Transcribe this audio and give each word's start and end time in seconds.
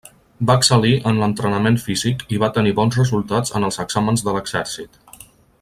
Va 0.49 0.53
excel·lir 0.59 0.93
en 1.11 1.19
l'entrenament 1.23 1.77
físic 1.83 2.25
i 2.37 2.41
va 2.45 2.51
tenir 2.57 2.73
bons 2.81 2.99
resultats 3.03 3.55
en 3.61 3.69
els 3.71 3.81
exàmens 3.87 4.29
de 4.31 4.39
l'exèrcit. 4.39 5.03